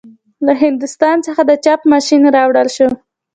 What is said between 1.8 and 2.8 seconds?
ماشین راوړل